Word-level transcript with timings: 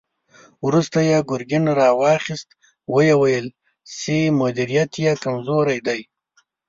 وروسته 0.65 0.97
يې 1.09 1.17
ګرګين 1.29 1.65
را 1.79 1.89
واخيست، 2.01 2.49
ويې 2.93 3.15
ويل 3.21 3.47
چې 3.99 4.15
مديريت 4.39 4.91
يې 5.03 5.13
کمزوری 5.23 5.79
دی. 5.87 6.01